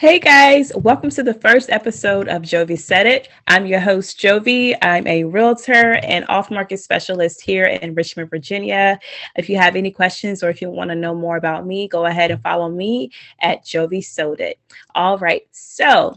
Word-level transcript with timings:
Hey 0.00 0.18
guys, 0.18 0.72
welcome 0.74 1.08
to 1.10 1.22
the 1.22 1.34
first 1.34 1.70
episode 1.70 2.26
of 2.26 2.42
Jovi 2.42 2.76
Said 2.76 3.06
It. 3.06 3.28
I'm 3.46 3.64
your 3.64 3.78
host, 3.78 4.18
Jovi. 4.18 4.76
I'm 4.82 5.06
a 5.06 5.22
realtor 5.22 6.00
and 6.02 6.24
off 6.28 6.50
market 6.50 6.78
specialist 6.78 7.40
here 7.40 7.66
in 7.66 7.94
Richmond, 7.94 8.28
Virginia. 8.28 8.98
If 9.36 9.48
you 9.48 9.56
have 9.58 9.76
any 9.76 9.92
questions 9.92 10.42
or 10.42 10.50
if 10.50 10.60
you 10.60 10.68
want 10.68 10.90
to 10.90 10.96
know 10.96 11.14
more 11.14 11.36
about 11.36 11.64
me, 11.64 11.86
go 11.86 12.06
ahead 12.06 12.32
and 12.32 12.42
follow 12.42 12.70
me 12.70 13.12
at 13.40 13.64
Jovi 13.64 14.04
Sold 14.04 14.40
It. 14.40 14.58
All 14.96 15.16
right, 15.18 15.42
so 15.52 16.16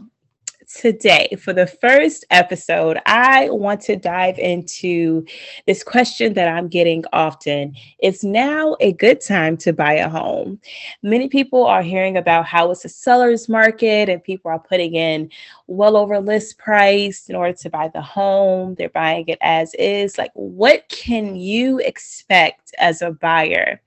today 0.66 1.36
for 1.40 1.52
the 1.52 1.66
first 1.66 2.24
episode, 2.30 2.98
I 3.06 3.48
want 3.50 3.80
to 3.82 3.96
dive 3.96 4.38
into 4.38 5.24
this 5.66 5.82
question 5.82 6.34
that 6.34 6.48
I'm 6.48 6.68
getting 6.68 7.04
often. 7.12 7.74
Is 8.02 8.24
now 8.24 8.76
a 8.80 8.92
good 8.92 9.20
time 9.20 9.56
to 9.58 9.72
buy 9.72 9.94
a 9.94 10.08
home? 10.08 10.60
Many 11.02 11.28
people 11.28 11.66
are 11.66 11.82
hearing 11.82 12.16
about 12.16 12.46
how 12.46 12.70
it's 12.70 12.84
a 12.84 12.88
seller's 12.88 13.48
market 13.48 14.08
and 14.08 14.22
people 14.22 14.50
are 14.50 14.58
putting 14.58 14.94
in 14.94 15.30
well 15.66 15.96
over 15.96 16.18
list 16.18 16.58
price 16.58 17.28
in 17.28 17.36
order 17.36 17.56
to 17.58 17.70
buy 17.70 17.88
the 17.88 18.02
home. 18.02 18.74
They're 18.74 18.88
buying 18.88 19.28
it 19.28 19.38
as 19.40 19.74
is. 19.74 20.18
Like, 20.18 20.32
what 20.34 20.88
can 20.88 21.36
you 21.36 21.78
expect 21.78 22.74
as 22.78 23.02
a 23.02 23.12
buyer? 23.12 23.80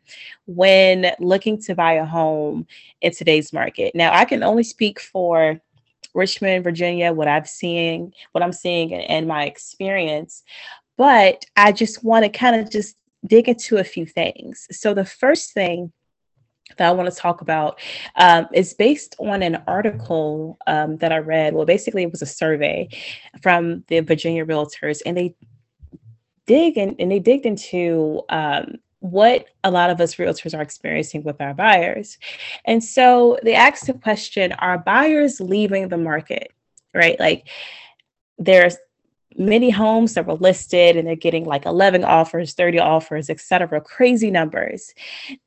when 0.46 1.12
looking 1.20 1.62
to 1.62 1.76
buy 1.76 1.94
a 1.94 2.06
home 2.06 2.66
in 3.02 3.12
today's 3.12 3.54
market. 3.54 3.94
Now, 3.94 4.12
I 4.12 4.26
can 4.26 4.42
only 4.42 4.64
speak 4.64 5.00
for 5.00 5.62
Richmond, 6.13 6.63
Virginia, 6.63 7.13
what 7.13 7.27
I've 7.27 7.49
seen, 7.49 8.13
what 8.31 8.44
I'm 8.44 8.54
seeing 8.54 8.94
and, 8.94 9.27
my 9.27 9.45
experience. 9.45 10.44
But 10.98 11.45
I 11.55 11.72
just 11.72 12.04
want 12.04 12.26
to 12.26 12.30
kind 12.30 12.59
of 12.59 12.70
just 12.70 12.95
dig 13.26 13.48
into 13.48 13.77
a 13.77 13.84
few 13.84 14.05
things. 14.05 14.67
So 14.72 14.94
the 14.94 15.05
first 15.05 15.53
thing 15.53 15.91
that 16.77 16.88
I 16.88 16.91
want 16.91 17.12
to 17.12 17.16
talk 17.16 17.41
about 17.41 17.80
um, 18.16 18.48
is 18.53 18.73
based 18.73 19.16
on 19.20 19.41
an 19.41 19.64
article 19.67 20.58
um, 20.67 20.97
that 20.97 21.11
I 21.11 21.17
read. 21.17 21.53
Well, 21.53 21.66
basically, 21.66 22.03
it 22.03 22.12
was 22.12 22.22
a 22.22 22.28
survey 22.28 22.89
from 23.41 23.84
the 23.88 24.02
Virginia 24.02 24.45
Realtors, 24.45 25.02
and 25.06 25.17
they 25.17 25.36
dig 26.45 26.78
in, 26.78 26.95
and 27.00 27.12
they 27.12 27.19
digged 27.19 27.45
into 27.45 28.22
um, 28.30 28.75
what 29.00 29.45
a 29.64 29.72
lot 29.72 29.89
of 29.89 30.02
us 30.02 30.16
realtors 30.16 30.58
are 30.58 30.61
experiencing 30.61 31.23
with 31.23 31.39
our 31.42 31.53
buyers. 31.53 32.17
And 32.66 32.83
so 32.83 33.39
they 33.44 33.56
asked 33.56 33.88
the 33.88 33.94
question 33.94 34.52
Are 34.53 34.78
buyers 34.78 35.39
leaving 35.39 35.88
the 35.88 35.97
market? 35.97 36.52
Right? 36.94 37.19
Like 37.19 37.47
there's 38.38 38.78
many 39.38 39.69
homes 39.69 40.16
that 40.16 40.25
were 40.25 40.33
listed 40.33 40.97
and 40.97 41.08
they're 41.08 41.16
getting 41.16 41.45
like 41.45 41.66
11 41.66 42.03
offers 42.03 42.53
30 42.53 42.80
offers 42.80 43.30
etc 43.30 43.80
crazy 43.80 44.31
numbers. 44.31 44.94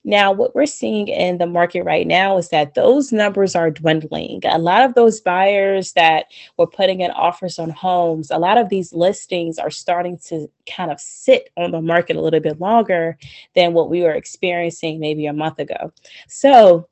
Now 0.05 0.33
what 0.33 0.55
we're 0.55 0.67
seeing 0.67 1.09
in 1.09 1.39
the 1.39 1.47
market 1.47 1.83
right 1.83 2.07
now 2.07 2.39
is 2.39 2.49
that 2.51 2.75
those 2.75 3.13
numbers 3.13 3.55
are 3.57 3.71
dwindling. 3.71 4.41
A 4.45 4.59
lot 4.59 4.85
of 4.85 4.95
those 4.95 5.21
buyers 5.21 5.93
that 5.95 6.27
were 6.57 6.67
putting 6.67 7.01
in 7.01 7.11
offers 7.11 7.59
on 7.59 7.71
homes 7.71 8.31
a 8.31 8.39
lot 8.39 8.59
of 8.59 8.69
these 8.69 8.93
listings 8.93 9.59
are 9.59 9.71
starting 9.71 10.19
to 10.27 10.49
kind 10.67 10.91
of 10.91 11.01
sit 11.01 11.51
on 11.57 11.73
the 11.73 11.83
market 11.83 12.17
a 12.17 12.21
little 12.21 12.41
bit 12.41 12.61
longer 12.61 13.19
than 13.55 13.73
what 13.73 13.91
we 13.91 14.03
were 14.03 14.13
experiencing 14.13 15.01
maybe 15.01 15.27
a 15.27 15.33
month 15.33 15.59
ago. 15.59 15.93
So 16.29 16.89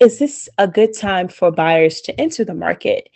is 0.00 0.18
this 0.18 0.48
a 0.58 0.66
good 0.66 0.94
time 0.96 1.28
for 1.28 1.50
buyers 1.52 2.00
to 2.02 2.20
enter 2.20 2.44
the 2.44 2.54
market? 2.54 3.08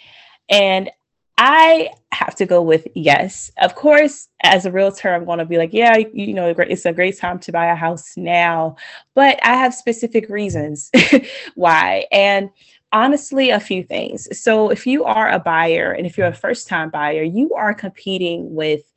And 0.48 0.91
I 1.39 1.91
have 2.12 2.34
to 2.37 2.47
go 2.47 2.62
with 2.62 2.89
yes. 2.95 3.51
Of 3.59 3.75
course, 3.75 4.29
as 4.42 4.65
a 4.65 4.73
realtor, 4.73 5.15
I'm 5.15 5.27
going 5.27 5.39
to 5.39 5.45
be 5.45 5.59
like, 5.59 5.73
yeah, 5.73 5.97
you 5.97 6.33
know, 6.33 6.48
it's 6.56 6.87
a 6.87 6.93
great 6.93 7.19
time 7.19 7.39
to 7.41 7.53
buy 7.53 7.67
a 7.67 7.75
house 7.75 8.17
now. 8.17 8.77
But 9.15 9.39
I 9.45 9.55
have 9.55 9.75
specific 9.75 10.31
reasons 10.31 10.91
why. 11.55 12.06
And 12.11 12.48
honestly, 12.93 13.51
a 13.51 13.61
few 13.61 13.83
things. 13.83 14.28
So 14.41 14.70
if 14.70 14.87
you 14.87 15.05
are 15.05 15.31
a 15.31 15.39
buyer 15.39 15.93
and 15.93 16.06
if 16.06 16.17
you're 16.17 16.27
a 16.27 16.34
first 16.34 16.69
time 16.69 16.89
buyer, 16.89 17.23
you 17.23 17.53
are 17.55 17.75
competing 17.75 18.55
with 18.55 18.91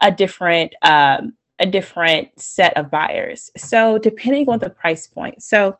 a 0.00 0.10
different, 0.10 0.74
um, 0.82 1.34
a 1.60 1.66
different 1.66 2.28
set 2.38 2.76
of 2.76 2.90
buyers. 2.90 3.50
So 3.56 3.98
depending 3.98 4.48
on 4.48 4.58
the 4.58 4.70
price 4.70 5.06
point. 5.06 5.42
So 5.42 5.78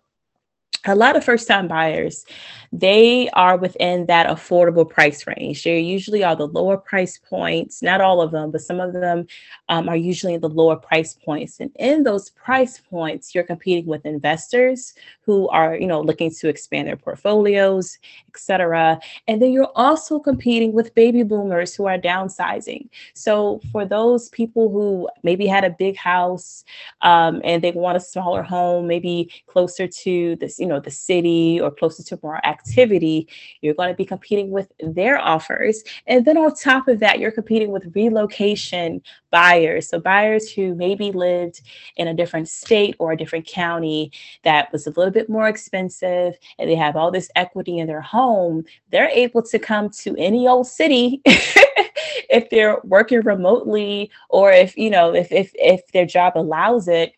a 0.86 0.94
lot 0.94 1.16
of 1.16 1.24
first 1.24 1.48
time 1.48 1.68
buyers 1.68 2.24
they 2.72 3.28
are 3.30 3.56
within 3.56 4.06
that 4.06 4.26
affordable 4.28 4.88
price 4.88 5.26
range. 5.26 5.62
They 5.62 5.78
usually 5.80 6.24
are 6.24 6.36
the 6.36 6.48
lower 6.48 6.76
price 6.76 7.18
points 7.18 7.82
not 7.82 8.00
all 8.00 8.20
of 8.20 8.32
them 8.32 8.50
but 8.50 8.60
some 8.60 8.80
of 8.80 8.92
them 8.92 9.26
um, 9.68 9.88
are 9.88 9.96
usually 9.96 10.34
in 10.34 10.40
the 10.40 10.48
lower 10.48 10.76
price 10.76 11.14
points. 11.14 11.60
And 11.60 11.70
in 11.78 12.02
those 12.02 12.30
price 12.30 12.78
points 12.78 13.34
you're 13.34 13.44
competing 13.44 13.86
with 13.86 14.04
investors 14.04 14.94
who 15.22 15.48
are 15.48 15.76
you 15.76 15.86
know 15.86 16.00
looking 16.00 16.30
to 16.30 16.48
expand 16.48 16.88
their 16.88 16.96
portfolios 16.96 17.98
et 18.28 18.38
cetera. 18.38 18.98
and 19.28 19.40
then 19.40 19.52
you're 19.52 19.72
also 19.74 20.18
competing 20.18 20.72
with 20.72 20.94
baby 20.94 21.22
boomers 21.22 21.74
who 21.74 21.86
are 21.86 21.98
downsizing. 21.98 22.88
So 23.14 23.60
for 23.72 23.84
those 23.84 24.28
people 24.30 24.70
who 24.70 25.08
maybe 25.22 25.46
had 25.46 25.64
a 25.64 25.70
big 25.70 25.96
house 25.96 26.64
um, 27.02 27.40
and 27.44 27.62
they 27.62 27.70
want 27.70 27.96
a 27.96 28.00
smaller 28.00 28.42
home 28.42 28.86
maybe 28.86 29.30
closer 29.46 29.86
to 29.86 30.36
this 30.36 30.58
you 30.58 30.66
know 30.66 30.75
the 30.80 30.90
city 30.90 31.60
or 31.60 31.70
closer 31.70 32.02
to 32.02 32.18
more 32.22 32.44
activity 32.46 33.28
you're 33.60 33.74
going 33.74 33.88
to 33.88 33.94
be 33.94 34.04
competing 34.04 34.50
with 34.50 34.70
their 34.80 35.18
offers. 35.18 35.82
And 36.06 36.24
then 36.24 36.36
on 36.36 36.54
top 36.54 36.88
of 36.88 37.00
that 37.00 37.18
you're 37.18 37.30
competing 37.30 37.70
with 37.70 37.94
relocation 37.94 39.02
buyers. 39.30 39.88
So 39.88 40.00
buyers 40.00 40.50
who 40.50 40.74
maybe 40.74 41.12
lived 41.12 41.62
in 41.96 42.08
a 42.08 42.14
different 42.14 42.48
state 42.48 42.96
or 42.98 43.12
a 43.12 43.16
different 43.16 43.46
county 43.46 44.12
that 44.44 44.72
was 44.72 44.86
a 44.86 44.90
little 44.90 45.10
bit 45.10 45.28
more 45.28 45.48
expensive 45.48 46.34
and 46.58 46.70
they 46.70 46.74
have 46.74 46.96
all 46.96 47.10
this 47.10 47.30
equity 47.36 47.78
in 47.78 47.86
their 47.86 48.00
home 48.00 48.64
they're 48.90 49.08
able 49.08 49.42
to 49.42 49.58
come 49.58 49.90
to 49.90 50.14
any 50.16 50.46
old 50.48 50.66
city 50.66 51.20
if 51.26 52.48
they're 52.50 52.78
working 52.84 53.20
remotely 53.22 54.10
or 54.28 54.52
if 54.52 54.76
you 54.76 54.90
know 54.90 55.14
if 55.14 55.30
if 55.32 55.50
if 55.54 55.86
their 55.92 56.06
job 56.06 56.32
allows 56.36 56.88
it 56.88 57.12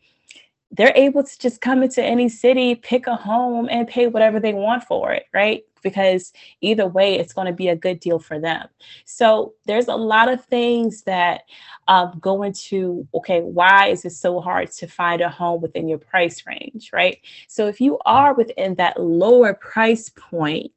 they're 0.71 0.93
able 0.95 1.23
to 1.23 1.39
just 1.39 1.61
come 1.61 1.83
into 1.83 2.03
any 2.03 2.29
city, 2.29 2.75
pick 2.75 3.07
a 3.07 3.17
home, 3.17 3.69
and 3.71 3.89
pay 3.89 4.07
whatever 4.07 4.39
they 4.39 4.53
want 4.53 4.85
for 4.85 5.13
it, 5.13 5.25
right? 5.33 5.65
Because 5.83 6.33
either 6.61 6.87
way, 6.87 7.19
it's 7.19 7.33
going 7.33 7.47
to 7.47 7.53
be 7.53 7.69
a 7.69 7.77
good 7.77 8.01
deal 8.01 8.19
for 8.19 8.39
them. 8.39 8.69
So 9.05 9.55
there's 9.65 9.89
a 9.89 9.95
lot 9.95 10.29
of 10.29 10.45
things 10.45 11.03
that 11.03 11.43
um, 11.87 12.19
go 12.21 12.43
into 12.43 13.07
okay, 13.15 13.41
why 13.41 13.89
is 13.89 14.05
it 14.05 14.11
so 14.11 14.41
hard 14.41 14.71
to 14.73 14.87
find 14.87 15.23
a 15.23 15.29
home 15.29 15.63
within 15.63 15.89
your 15.89 15.99
price 15.99 16.45
range, 16.47 16.91
right? 16.93 17.19
So 17.49 17.67
if 17.67 17.81
you 17.81 17.99
are 18.05 18.35
within 18.35 18.75
that 18.75 19.01
lower 19.01 19.55
price 19.55 20.11
point, 20.11 20.73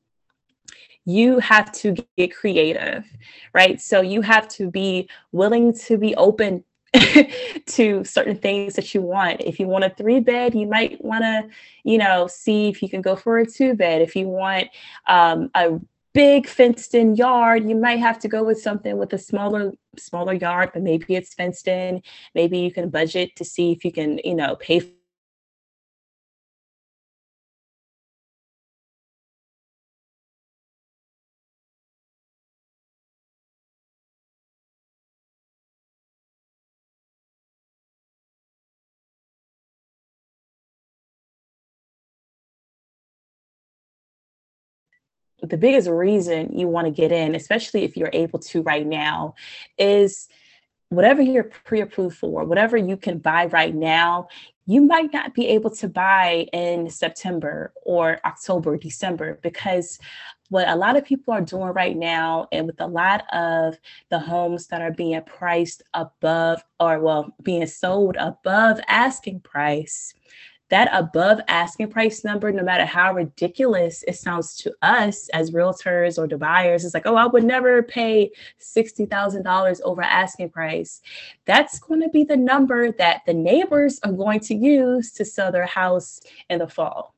you 1.05 1.39
have 1.39 1.71
to 1.71 1.95
get 2.17 2.33
creative, 2.33 3.05
right? 3.53 3.81
So 3.81 4.01
you 4.01 4.21
have 4.21 4.47
to 4.49 4.69
be 4.69 5.09
willing 5.31 5.73
to 5.73 5.97
be 5.97 6.15
open 6.15 6.63
to 7.67 8.03
certain 8.03 8.35
things 8.35 8.75
that 8.75 8.93
you 8.93 9.01
want. 9.01 9.41
If 9.41 9.59
you 9.59 9.67
want 9.67 9.85
a 9.85 9.89
three 9.89 10.19
bed, 10.19 10.53
you 10.53 10.67
might 10.67 11.03
want 11.03 11.23
to, 11.23 11.47
you 11.83 11.97
know, 11.97 12.27
see 12.27 12.67
if 12.67 12.81
you 12.81 12.89
can 12.89 13.01
go 13.01 13.15
for 13.15 13.39
a 13.39 13.45
two 13.45 13.75
bed. 13.75 14.01
If 14.01 14.15
you 14.15 14.27
want 14.27 14.67
um, 15.07 15.49
a 15.55 15.79
big 16.13 16.47
fenced 16.47 16.93
in 16.93 17.15
yard, 17.15 17.67
you 17.67 17.75
might 17.75 17.99
have 17.99 18.19
to 18.19 18.27
go 18.27 18.43
with 18.43 18.61
something 18.61 18.97
with 18.97 19.13
a 19.13 19.17
smaller 19.17 19.71
smaller 19.97 20.33
yard, 20.33 20.71
but 20.73 20.83
maybe 20.83 21.15
it's 21.15 21.33
fenced 21.33 21.67
in. 21.67 22.01
Maybe 22.35 22.59
you 22.59 22.71
can 22.71 22.89
budget 22.89 23.35
to 23.37 23.45
see 23.45 23.71
if 23.71 23.85
you 23.85 23.91
can, 23.91 24.19
you 24.23 24.35
know, 24.35 24.55
pay 24.57 24.81
the 45.41 45.57
biggest 45.57 45.89
reason 45.89 46.57
you 46.57 46.67
want 46.67 46.85
to 46.85 46.91
get 46.91 47.11
in, 47.11 47.35
especially 47.35 47.83
if 47.83 47.97
you're 47.97 48.11
able 48.13 48.39
to 48.39 48.61
right 48.61 48.85
now, 48.85 49.35
is 49.77 50.29
whatever 50.89 51.21
you're 51.21 51.45
pre-approved 51.45 52.17
for, 52.17 52.43
whatever 52.43 52.77
you 52.77 52.97
can 52.97 53.17
buy 53.17 53.45
right 53.45 53.73
now, 53.73 54.27
you 54.67 54.81
might 54.81 55.11
not 55.11 55.33
be 55.33 55.47
able 55.47 55.69
to 55.69 55.87
buy 55.87 56.47
in 56.53 56.89
September 56.89 57.73
or 57.83 58.19
October, 58.25 58.77
December, 58.77 59.39
because 59.41 59.99
what 60.49 60.67
a 60.67 60.75
lot 60.75 60.97
of 60.97 61.05
people 61.05 61.33
are 61.33 61.41
doing 61.41 61.69
right 61.69 61.95
now, 61.95 62.47
and 62.51 62.67
with 62.67 62.79
a 62.81 62.87
lot 62.87 63.23
of 63.33 63.77
the 64.09 64.19
homes 64.19 64.67
that 64.67 64.81
are 64.81 64.91
being 64.91 65.21
priced 65.23 65.81
above 65.93 66.61
or 66.79 66.99
well, 66.99 67.33
being 67.41 67.65
sold 67.65 68.17
above 68.19 68.79
asking 68.87 69.39
price, 69.39 70.13
that 70.71 70.89
above 70.93 71.41
asking 71.49 71.89
price 71.89 72.23
number, 72.23 72.49
no 72.49 72.63
matter 72.63 72.85
how 72.85 73.13
ridiculous 73.13 74.03
it 74.07 74.15
sounds 74.15 74.55
to 74.55 74.73
us 74.81 75.27
as 75.29 75.51
realtors 75.51 76.17
or 76.17 76.27
the 76.27 76.37
buyers, 76.37 76.85
it's 76.85 76.93
like, 76.93 77.05
oh, 77.05 77.17
I 77.17 77.27
would 77.27 77.43
never 77.43 77.83
pay 77.83 78.31
$60,000 78.59 79.81
over 79.83 80.01
asking 80.01 80.49
price. 80.49 81.01
That's 81.45 81.77
going 81.77 82.01
to 82.01 82.07
be 82.07 82.23
the 82.23 82.37
number 82.37 82.89
that 82.93 83.21
the 83.25 83.33
neighbors 83.33 83.99
are 84.03 84.13
going 84.13 84.39
to 84.39 84.55
use 84.55 85.11
to 85.13 85.25
sell 85.25 85.51
their 85.51 85.65
house 85.65 86.21
in 86.49 86.59
the 86.59 86.69
fall. 86.69 87.13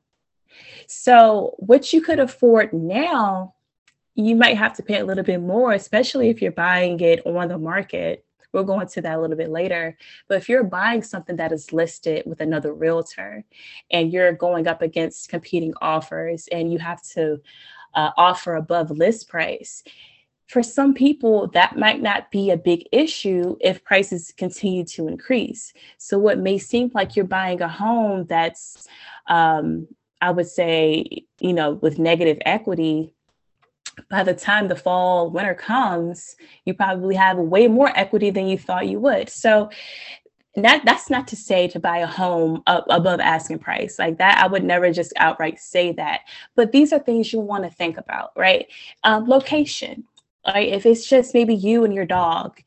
So, 0.88 1.54
what 1.58 1.92
you 1.92 2.00
could 2.00 2.18
afford 2.18 2.72
now, 2.72 3.54
you 4.16 4.34
might 4.34 4.56
have 4.56 4.74
to 4.76 4.82
pay 4.82 4.98
a 4.98 5.04
little 5.04 5.24
bit 5.24 5.40
more, 5.40 5.72
especially 5.72 6.28
if 6.28 6.42
you're 6.42 6.52
buying 6.52 6.98
it 7.00 7.24
on 7.24 7.48
the 7.48 7.58
market. 7.58 8.23
We'll 8.54 8.64
go 8.64 8.80
into 8.80 9.02
that 9.02 9.18
a 9.18 9.20
little 9.20 9.36
bit 9.36 9.50
later. 9.50 9.98
But 10.28 10.38
if 10.38 10.48
you're 10.48 10.64
buying 10.64 11.02
something 11.02 11.36
that 11.36 11.52
is 11.52 11.72
listed 11.72 12.22
with 12.24 12.40
another 12.40 12.72
realtor 12.72 13.44
and 13.90 14.12
you're 14.12 14.32
going 14.32 14.68
up 14.68 14.80
against 14.80 15.28
competing 15.28 15.74
offers 15.82 16.48
and 16.52 16.72
you 16.72 16.78
have 16.78 17.02
to 17.14 17.40
uh, 17.94 18.10
offer 18.16 18.54
above 18.54 18.90
list 18.90 19.28
price, 19.28 19.82
for 20.46 20.62
some 20.62 20.94
people, 20.94 21.48
that 21.48 21.76
might 21.78 22.02
not 22.02 22.30
be 22.30 22.50
a 22.50 22.56
big 22.56 22.86
issue 22.92 23.56
if 23.60 23.82
prices 23.82 24.32
continue 24.36 24.84
to 24.84 25.08
increase. 25.08 25.72
So, 25.98 26.18
what 26.18 26.38
may 26.38 26.58
seem 26.58 26.90
like 26.94 27.16
you're 27.16 27.24
buying 27.24 27.62
a 27.62 27.68
home 27.68 28.26
that's, 28.28 28.86
um, 29.26 29.88
I 30.20 30.30
would 30.30 30.46
say, 30.46 31.24
you 31.40 31.52
know, 31.54 31.72
with 31.72 31.98
negative 31.98 32.38
equity, 32.44 33.13
by 34.10 34.22
the 34.22 34.34
time 34.34 34.68
the 34.68 34.76
fall 34.76 35.30
winter 35.30 35.54
comes, 35.54 36.36
you 36.64 36.74
probably 36.74 37.14
have 37.14 37.38
way 37.38 37.68
more 37.68 37.90
equity 37.96 38.30
than 38.30 38.46
you 38.46 38.58
thought 38.58 38.88
you 38.88 39.00
would. 39.00 39.28
So, 39.28 39.70
that 40.56 40.84
that's 40.84 41.10
not 41.10 41.26
to 41.26 41.34
say 41.34 41.66
to 41.66 41.80
buy 41.80 41.98
a 41.98 42.06
home 42.06 42.62
above 42.68 43.18
asking 43.18 43.58
price 43.58 43.98
like 43.98 44.18
that 44.18 44.38
i 44.38 44.46
would 44.46 44.62
never 44.62 44.92
just 44.92 45.12
outright 45.16 45.58
say 45.58 45.90
that 45.90 46.20
but 46.54 46.70
these 46.70 46.92
are 46.92 47.00
things 47.00 47.32
you 47.32 47.40
want 47.40 47.64
to 47.64 47.70
think 47.70 47.96
about 47.96 48.30
right 48.36 48.68
um, 49.02 49.26
location 49.26 50.04
right? 50.46 50.72
If 50.72 50.86
it's 50.86 51.06
just 51.08 51.34
maybe 51.34 51.54
you 51.54 51.84
and 51.84 51.94
your 51.94 52.06
dog 52.06 52.60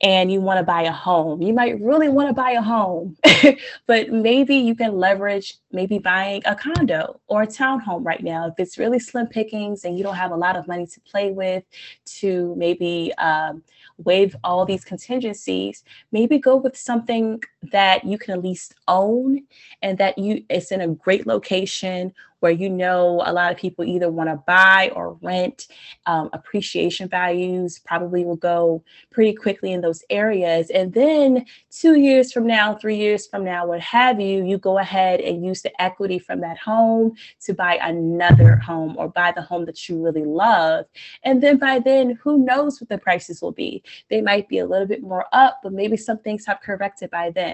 and 0.00 0.30
you 0.30 0.40
want 0.40 0.58
to 0.58 0.64
buy 0.64 0.82
a 0.82 0.92
home, 0.92 1.42
you 1.42 1.52
might 1.52 1.80
really 1.80 2.08
want 2.08 2.28
to 2.28 2.32
buy 2.32 2.52
a 2.52 2.62
home, 2.62 3.16
but 3.86 4.10
maybe 4.10 4.54
you 4.54 4.74
can 4.74 4.96
leverage 4.96 5.56
maybe 5.72 5.98
buying 5.98 6.40
a 6.44 6.54
condo 6.54 7.20
or 7.26 7.42
a 7.42 7.46
townhome 7.46 8.04
right 8.04 8.22
now. 8.22 8.46
If 8.46 8.54
it's 8.58 8.78
really 8.78 9.00
slim 9.00 9.26
pickings 9.26 9.84
and 9.84 9.98
you 9.98 10.04
don't 10.04 10.14
have 10.14 10.30
a 10.30 10.36
lot 10.36 10.56
of 10.56 10.68
money 10.68 10.86
to 10.86 11.00
play 11.00 11.32
with 11.32 11.64
to 12.20 12.54
maybe 12.56 13.12
um, 13.18 13.62
waive 13.98 14.36
all 14.44 14.64
these 14.64 14.84
contingencies, 14.84 15.82
maybe 16.12 16.38
go 16.38 16.56
with 16.56 16.76
something 16.76 17.42
that 17.72 18.04
you 18.04 18.18
can 18.18 18.34
at 18.34 18.42
least 18.42 18.74
own 18.86 19.42
and 19.82 19.98
that 19.98 20.16
you 20.16 20.44
it's 20.48 20.70
in 20.70 20.80
a 20.80 20.88
great 20.88 21.26
location 21.26 22.12
where 22.40 22.52
you 22.52 22.68
know 22.70 23.22
a 23.26 23.32
lot 23.32 23.50
of 23.50 23.58
people 23.58 23.84
either 23.84 24.10
want 24.10 24.28
to 24.28 24.36
buy 24.46 24.90
or 24.94 25.14
rent. 25.22 25.66
Um, 26.06 26.30
appreciation 26.32 27.08
values 27.08 27.80
probably 27.84 28.24
will 28.24 28.36
go 28.36 28.82
pretty 29.10 29.34
quickly 29.34 29.72
in 29.72 29.80
those 29.80 30.04
areas. 30.10 30.70
And 30.70 30.92
then 30.92 31.46
two 31.70 31.96
years 31.96 32.32
from 32.32 32.46
now, 32.46 32.74
three 32.74 32.96
years 32.96 33.26
from 33.26 33.44
now, 33.44 33.66
what 33.66 33.80
have 33.80 34.20
you, 34.20 34.44
you 34.44 34.58
go 34.58 34.78
ahead 34.78 35.20
and 35.20 35.44
use 35.44 35.62
the 35.62 35.82
equity 35.82 36.18
from 36.18 36.40
that 36.40 36.58
home 36.58 37.14
to 37.40 37.54
buy 37.54 37.78
another 37.82 38.56
home 38.56 38.94
or 38.98 39.08
buy 39.08 39.32
the 39.32 39.42
home 39.42 39.64
that 39.66 39.88
you 39.88 40.02
really 40.02 40.24
love. 40.24 40.86
And 41.24 41.42
then 41.42 41.58
by 41.58 41.80
then, 41.80 42.18
who 42.22 42.44
knows 42.44 42.80
what 42.80 42.88
the 42.88 42.98
prices 42.98 43.42
will 43.42 43.52
be? 43.52 43.82
They 44.10 44.20
might 44.20 44.48
be 44.48 44.58
a 44.58 44.66
little 44.66 44.86
bit 44.86 45.02
more 45.02 45.26
up, 45.32 45.60
but 45.62 45.72
maybe 45.72 45.96
some 45.96 46.18
things 46.18 46.46
have 46.46 46.60
corrected 46.60 47.10
by 47.10 47.30
then. 47.30 47.47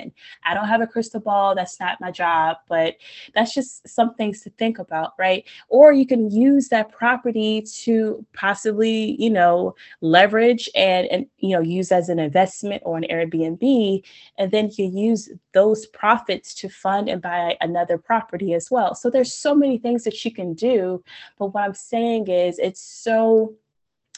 I 0.45 0.55
don't 0.55 0.69
have 0.69 0.81
a 0.81 0.87
crystal 0.87 1.21
ball. 1.21 1.55
That's 1.55 1.79
not 1.81 2.01
my 2.01 2.11
job, 2.11 2.59
but 2.69 2.97
that's 3.35 3.55
just 3.55 3.89
some 3.89 4.15
things 4.15 4.43
to 4.43 4.51
think 4.51 4.79
about, 4.79 5.13
right? 5.19 5.45
Or 5.69 5.93
you 5.93 6.07
can 6.07 6.31
use 6.31 6.69
that 6.69 6.93
property 6.93 7.63
to 7.85 8.25
possibly, 8.35 9.21
you 9.21 9.31
know, 9.31 9.75
leverage 10.01 10.69
and, 10.75 11.07
and 11.09 11.27
you 11.39 11.51
know, 11.51 11.61
use 11.61 11.93
as 11.93 12.09
an 12.09 12.19
investment 12.19 12.83
or 12.85 12.97
an 12.97 13.07
Airbnb. 13.11 14.03
And 14.39 14.51
then 14.51 14.71
you 14.77 14.87
use 14.87 15.31
those 15.53 15.87
profits 15.87 16.55
to 16.57 16.69
fund 16.69 17.09
and 17.09 17.23
buy 17.23 17.57
another 17.61 17.99
property 17.99 18.55
as 18.55 18.71
well. 18.71 18.95
So 18.95 19.11
there's 19.11 19.33
so 19.33 19.55
many 19.55 19.79
things 19.79 20.05
that 20.05 20.25
you 20.25 20.33
can 20.33 20.55
do. 20.55 21.03
But 21.39 21.55
what 21.55 21.65
I'm 21.65 21.75
saying 21.75 22.29
is 22.29 22.59
it's 22.59 22.83
so 22.83 23.55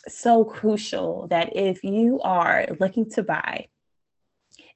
so 0.09 0.45
crucial 0.45 1.27
that 1.29 1.57
if 1.57 1.83
you 1.83 2.21
are 2.23 2.67
looking 2.79 3.11
to 3.11 3.23
buy 3.23 3.67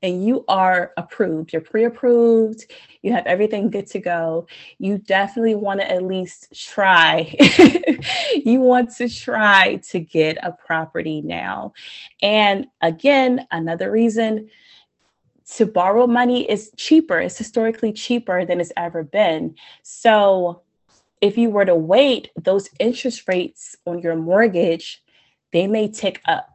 and 0.02 0.24
you 0.26 0.44
are 0.48 0.92
approved, 0.96 1.52
you're 1.52 1.62
pre 1.62 1.84
approved, 1.84 2.70
you 3.02 3.12
have 3.12 3.26
everything 3.26 3.70
good 3.70 3.86
to 3.88 3.98
go, 3.98 4.46
you 4.78 4.98
definitely 4.98 5.54
want 5.54 5.80
to 5.80 5.90
at 5.90 6.02
least 6.02 6.52
try. 6.52 7.34
you 8.44 8.60
want 8.60 8.94
to 8.96 9.08
try 9.08 9.76
to 9.90 10.00
get 10.00 10.38
a 10.42 10.52
property 10.52 11.20
now. 11.20 11.72
And 12.22 12.66
again, 12.80 13.46
another 13.50 13.90
reason 13.90 14.48
to 15.56 15.66
borrow 15.66 16.06
money 16.06 16.48
is 16.48 16.70
cheaper, 16.76 17.18
it's 17.18 17.36
historically 17.36 17.92
cheaper 17.92 18.44
than 18.44 18.60
it's 18.60 18.72
ever 18.76 19.02
been. 19.02 19.56
So 19.82 20.62
if 21.20 21.36
you 21.36 21.50
were 21.50 21.64
to 21.64 21.74
wait, 21.74 22.30
those 22.40 22.70
interest 22.78 23.28
rates 23.28 23.76
on 23.84 23.98
your 23.98 24.16
mortgage 24.16 25.02
they 25.52 25.66
may 25.66 25.88
tick 25.88 26.20
up. 26.26 26.49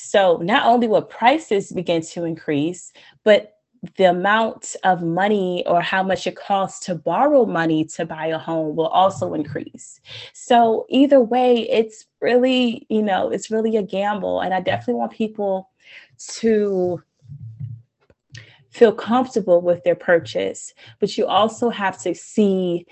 So 0.00 0.36
not 0.36 0.64
only 0.64 0.86
will 0.86 1.02
prices 1.02 1.72
begin 1.72 2.02
to 2.02 2.22
increase, 2.24 2.92
but 3.24 3.56
the 3.96 4.04
amount 4.04 4.76
of 4.84 5.02
money 5.02 5.64
or 5.66 5.80
how 5.80 6.04
much 6.04 6.24
it 6.28 6.36
costs 6.36 6.86
to 6.86 6.94
borrow 6.94 7.44
money 7.44 7.84
to 7.84 8.06
buy 8.06 8.26
a 8.26 8.38
home 8.38 8.76
will 8.76 8.86
also 8.86 9.34
increase. 9.34 10.00
So 10.32 10.86
either 10.88 11.20
way, 11.20 11.68
it's 11.68 12.06
really, 12.20 12.86
you 12.88 13.02
know, 13.02 13.28
it's 13.30 13.50
really 13.50 13.76
a 13.76 13.82
gamble. 13.82 14.40
And 14.40 14.54
I 14.54 14.60
definitely 14.60 14.94
want 14.94 15.12
people 15.12 15.68
to 16.38 17.02
feel 18.70 18.92
comfortable 18.92 19.60
with 19.60 19.82
their 19.82 19.96
purchase, 19.96 20.74
but 21.00 21.18
you 21.18 21.26
also 21.26 21.70
have 21.70 22.00
to 22.02 22.14
see 22.14 22.86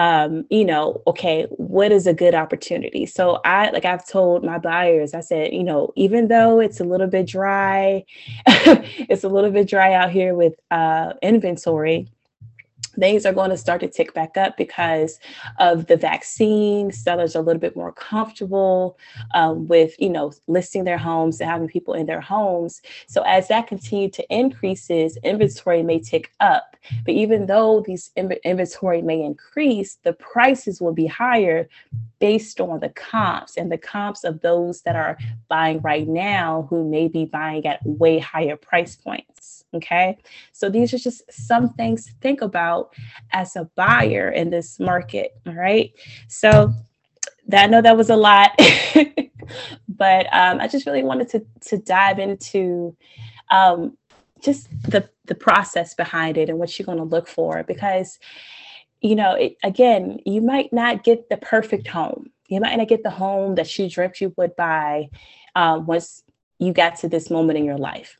um, 0.00 0.46
you 0.48 0.64
know, 0.64 1.02
okay, 1.06 1.46
what 1.58 1.92
is 1.92 2.06
a 2.06 2.14
good 2.14 2.34
opportunity? 2.34 3.04
So 3.04 3.38
I 3.44 3.68
like 3.70 3.84
I've 3.84 4.08
told 4.08 4.42
my 4.42 4.56
buyers, 4.56 5.12
I 5.12 5.20
said, 5.20 5.52
you 5.52 5.62
know, 5.62 5.92
even 5.94 6.28
though 6.28 6.58
it's 6.58 6.80
a 6.80 6.84
little 6.84 7.06
bit 7.06 7.26
dry, 7.26 8.06
it's 8.46 9.24
a 9.24 9.28
little 9.28 9.50
bit 9.50 9.68
dry 9.68 9.92
out 9.92 10.10
here 10.10 10.34
with 10.34 10.54
uh 10.70 11.12
inventory 11.20 12.08
things 12.98 13.26
are 13.26 13.32
going 13.32 13.50
to 13.50 13.56
start 13.56 13.80
to 13.80 13.88
tick 13.88 14.14
back 14.14 14.36
up 14.36 14.56
because 14.56 15.18
of 15.58 15.86
the 15.86 15.96
vaccine. 15.96 16.90
Sellers 16.90 17.36
are 17.36 17.40
a 17.40 17.42
little 17.42 17.60
bit 17.60 17.76
more 17.76 17.92
comfortable 17.92 18.98
um, 19.34 19.66
with, 19.68 19.94
you 19.98 20.10
know, 20.10 20.32
listing 20.46 20.84
their 20.84 20.98
homes 20.98 21.40
and 21.40 21.50
having 21.50 21.68
people 21.68 21.94
in 21.94 22.06
their 22.06 22.20
homes. 22.20 22.82
So 23.06 23.22
as 23.22 23.48
that 23.48 23.66
continues 23.66 24.16
to 24.16 24.34
increases, 24.34 25.16
inventory 25.22 25.82
may 25.82 26.00
tick 26.00 26.32
up. 26.40 26.76
But 27.04 27.14
even 27.14 27.46
though 27.46 27.82
these 27.86 28.10
inventory 28.16 29.02
may 29.02 29.22
increase, 29.22 29.96
the 30.02 30.14
prices 30.14 30.80
will 30.80 30.94
be 30.94 31.06
higher 31.06 31.68
based 32.20 32.60
on 32.60 32.80
the 32.80 32.88
comps 32.90 33.56
and 33.56 33.70
the 33.72 33.78
comps 33.78 34.24
of 34.24 34.40
those 34.40 34.82
that 34.82 34.96
are 34.96 35.18
buying 35.48 35.80
right 35.80 36.06
now 36.06 36.66
who 36.70 36.88
may 36.88 37.08
be 37.08 37.24
buying 37.24 37.66
at 37.66 37.84
way 37.84 38.18
higher 38.18 38.56
price 38.56 38.96
points. 38.96 39.64
Okay. 39.74 40.18
So 40.52 40.68
these 40.68 40.92
are 40.92 40.98
just 40.98 41.22
some 41.30 41.72
things 41.74 42.06
to 42.06 42.12
think 42.20 42.42
about 42.42 42.79
as 43.32 43.56
a 43.56 43.68
buyer 43.74 44.30
in 44.30 44.50
this 44.50 44.78
market. 44.78 45.32
All 45.46 45.54
right. 45.54 45.92
So 46.28 46.72
that 47.48 47.64
I 47.64 47.66
know 47.66 47.82
that 47.82 47.96
was 47.96 48.10
a 48.10 48.16
lot, 48.16 48.52
but 49.88 50.26
um, 50.32 50.60
I 50.60 50.68
just 50.68 50.86
really 50.86 51.02
wanted 51.02 51.28
to 51.30 51.46
to 51.68 51.78
dive 51.78 52.18
into 52.18 52.96
um, 53.50 53.96
just 54.40 54.68
the 54.82 55.08
the 55.26 55.34
process 55.34 55.94
behind 55.94 56.36
it 56.36 56.48
and 56.48 56.58
what 56.58 56.78
you're 56.78 56.86
going 56.86 56.98
to 56.98 57.04
look 57.04 57.28
for 57.28 57.62
because 57.64 58.18
you 59.00 59.14
know 59.14 59.34
it, 59.34 59.56
again 59.62 60.18
you 60.26 60.40
might 60.40 60.72
not 60.72 61.04
get 61.04 61.28
the 61.28 61.36
perfect 61.36 61.86
home 61.86 62.30
you 62.48 62.60
might 62.60 62.76
not 62.76 62.88
get 62.88 63.02
the 63.02 63.10
home 63.10 63.54
that 63.54 63.78
you 63.78 63.88
dreamt 63.88 64.20
you 64.20 64.32
would 64.36 64.54
buy 64.56 65.08
um, 65.54 65.86
once 65.86 66.22
you 66.58 66.72
got 66.72 66.96
to 66.96 67.08
this 67.08 67.30
moment 67.30 67.58
in 67.58 67.64
your 67.64 67.78
life 67.78 68.19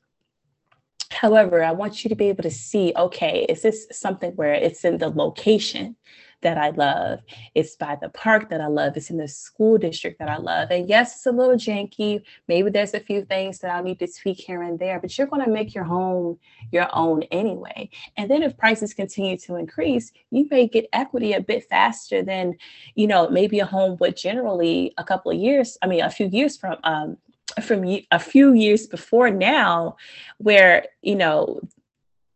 However, 1.10 1.62
I 1.62 1.72
want 1.72 2.04
you 2.04 2.08
to 2.08 2.16
be 2.16 2.28
able 2.28 2.44
to 2.44 2.50
see 2.50 2.92
okay, 2.96 3.44
is 3.48 3.62
this 3.62 3.86
something 3.92 4.32
where 4.32 4.54
it's 4.54 4.84
in 4.84 4.98
the 4.98 5.10
location 5.10 5.96
that 6.42 6.56
I 6.56 6.70
love? 6.70 7.20
It's 7.54 7.76
by 7.76 7.98
the 8.00 8.08
park 8.08 8.48
that 8.50 8.60
I 8.60 8.68
love. 8.68 8.96
It's 8.96 9.10
in 9.10 9.18
the 9.18 9.28
school 9.28 9.76
district 9.76 10.18
that 10.20 10.28
I 10.28 10.38
love. 10.38 10.70
And 10.70 10.88
yes, 10.88 11.16
it's 11.16 11.26
a 11.26 11.32
little 11.32 11.56
janky. 11.56 12.22
Maybe 12.48 12.70
there's 12.70 12.94
a 12.94 13.00
few 13.00 13.24
things 13.24 13.58
that 13.58 13.70
I'll 13.70 13.82
need 13.82 13.98
to 13.98 14.06
tweak 14.06 14.38
here 14.38 14.62
and 14.62 14.78
there, 14.78 15.00
but 15.00 15.16
you're 15.18 15.26
going 15.26 15.44
to 15.44 15.50
make 15.50 15.74
your 15.74 15.84
home 15.84 16.38
your 16.70 16.88
own 16.92 17.24
anyway. 17.24 17.90
And 18.16 18.30
then 18.30 18.42
if 18.42 18.56
prices 18.56 18.94
continue 18.94 19.36
to 19.38 19.56
increase, 19.56 20.12
you 20.30 20.46
may 20.50 20.68
get 20.68 20.88
equity 20.92 21.32
a 21.32 21.40
bit 21.40 21.68
faster 21.68 22.22
than, 22.22 22.54
you 22.94 23.06
know, 23.06 23.28
maybe 23.28 23.58
a 23.58 23.66
home 23.66 23.96
would 24.00 24.16
generally 24.16 24.94
a 24.96 25.04
couple 25.04 25.32
of 25.32 25.38
years, 25.38 25.76
I 25.82 25.86
mean, 25.86 26.02
a 26.02 26.10
few 26.10 26.28
years 26.28 26.56
from 26.56 26.78
um, 26.84 27.18
from 27.62 27.84
a 28.10 28.18
few 28.18 28.52
years 28.52 28.86
before 28.86 29.30
now 29.30 29.96
where 30.38 30.86
you 31.02 31.16
know 31.16 31.60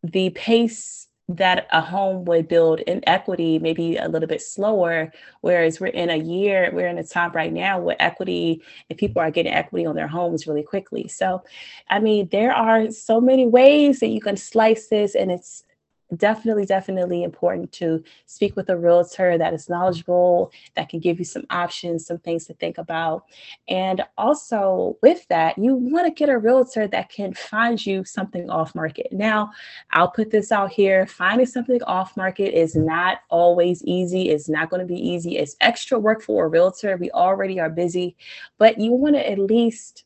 the 0.03 0.31
pace 0.31 1.09
that 1.27 1.67
a 1.73 1.81
home 1.81 2.27
would 2.27 2.47
build 2.49 2.81
in 2.81 3.01
equity 3.09 3.59
maybe 3.59 3.97
a 3.97 4.09
little 4.09 4.29
bit 4.29 4.43
slower 4.43 5.11
whereas 5.41 5.81
we're 5.81 5.87
in 5.87 6.11
a 6.11 6.17
year 6.17 6.71
we're 6.75 6.87
in 6.87 6.99
a 6.99 7.05
time 7.05 7.33
right 7.33 7.53
now 7.53 7.79
where 7.79 7.97
equity 7.99 8.63
and 8.91 8.99
people 8.99 9.23
are 9.23 9.31
getting 9.31 9.53
equity 9.53 9.87
on 9.87 9.97
their 9.97 10.09
homes 10.09 10.47
really 10.47 10.63
quickly. 10.63 11.09
So 11.09 11.43
i 11.89 11.99
mean 11.99 12.29
there 12.31 12.53
are 12.53 12.91
so 12.91 13.21
many 13.21 13.47
ways 13.47 14.01
that 14.01 14.09
you 14.09 14.21
can 14.21 14.37
slice 14.37 14.89
this 14.89 15.15
and 15.15 15.31
it's 15.31 15.65
definitely, 16.17 16.67
definitely 16.67 17.23
important 17.23 17.73
to 17.73 18.03
speak 18.27 18.57
with 18.57 18.69
a 18.71 18.77
realtor 18.77 19.39
that 19.39 19.55
is 19.55 19.69
knowledgeable, 19.69 20.53
that 20.75 20.89
can 20.89 21.01
give 21.01 21.19
you 21.19 21.25
some 21.25 21.45
options, 21.51 22.07
some 22.07 22.19
things 22.19 22.47
to 22.47 22.55
think 22.55 22.79
about. 22.79 23.25
And 23.69 24.03
also, 24.17 24.97
with 25.03 25.27
that, 25.29 25.59
you 25.59 25.75
want 25.75 26.07
to 26.07 26.13
get 26.13 26.29
a 26.29 26.39
realtor 26.39 26.87
that 26.89 27.09
can 27.11 27.35
find 27.35 27.85
you 27.85 28.05
something 28.05 28.51
off 28.51 28.75
market. 28.75 29.09
Now, 29.13 29.51
I'll 29.93 30.11
put 30.11 30.31
this 30.31 30.53
out 30.53 30.73
here 30.73 31.07
finding 31.07 31.47
something 31.47 31.83
off 31.85 32.17
market 32.17 32.59
is 32.59 32.75
not 32.75 33.19
always 33.31 33.83
easy, 33.85 34.31
it's 34.31 34.49
not 34.49 34.71
going 34.71 34.81
to 34.81 34.87
be 34.87 35.01
easy. 35.01 35.39
It's 35.39 35.57
extra 35.61 35.99
work 35.99 36.23
for 36.23 36.45
a 36.45 36.49
realtor. 36.49 36.97
We 36.97 37.11
already 37.11 37.61
are 37.61 37.71
busy, 37.71 38.17
but 38.59 38.79
you 38.79 38.93
want 38.93 39.17
to 39.17 39.31
at 39.31 39.39
least 39.39 40.05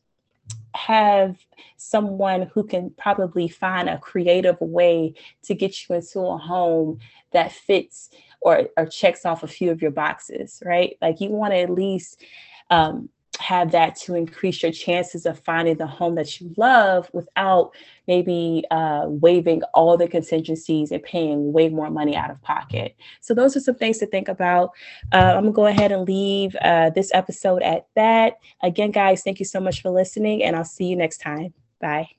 have 0.88 1.36
someone 1.76 2.50
who 2.54 2.64
can 2.64 2.88
probably 2.96 3.46
find 3.46 3.90
a 3.90 3.98
creative 3.98 4.58
way 4.58 5.12
to 5.42 5.54
get 5.54 5.86
you 5.86 5.94
into 5.94 6.18
a 6.20 6.38
home 6.38 6.98
that 7.32 7.52
fits 7.52 8.08
or, 8.40 8.68
or 8.74 8.86
checks 8.86 9.26
off 9.26 9.42
a 9.42 9.46
few 9.46 9.70
of 9.70 9.82
your 9.82 9.90
boxes, 9.90 10.62
right? 10.64 10.96
Like 11.02 11.20
you 11.20 11.28
want 11.28 11.52
to 11.52 11.58
at 11.58 11.68
least 11.68 12.24
um, 12.70 13.10
have 13.38 13.72
that 13.72 13.96
to 13.96 14.14
increase 14.14 14.62
your 14.62 14.72
chances 14.72 15.26
of 15.26 15.38
finding 15.40 15.76
the 15.76 15.86
home 15.86 16.14
that 16.16 16.40
you 16.40 16.52
love 16.56 17.10
without 17.12 17.72
maybe 18.06 18.64
uh, 18.70 19.04
waiving 19.06 19.62
all 19.74 19.96
the 19.96 20.08
contingencies 20.08 20.90
and 20.92 21.02
paying 21.02 21.52
way 21.52 21.68
more 21.68 21.90
money 21.90 22.16
out 22.16 22.30
of 22.30 22.40
pocket. 22.42 22.96
So, 23.20 23.34
those 23.34 23.56
are 23.56 23.60
some 23.60 23.76
things 23.76 23.98
to 23.98 24.06
think 24.06 24.28
about. 24.28 24.70
Uh, 25.12 25.34
I'm 25.36 25.44
gonna 25.44 25.52
go 25.52 25.66
ahead 25.66 25.92
and 25.92 26.06
leave 26.06 26.56
uh, 26.62 26.90
this 26.90 27.10
episode 27.14 27.62
at 27.62 27.86
that. 27.94 28.38
Again, 28.62 28.90
guys, 28.90 29.22
thank 29.22 29.38
you 29.38 29.46
so 29.46 29.60
much 29.60 29.82
for 29.82 29.90
listening, 29.90 30.42
and 30.42 30.56
I'll 30.56 30.64
see 30.64 30.86
you 30.86 30.96
next 30.96 31.18
time. 31.18 31.54
Bye. 31.80 32.17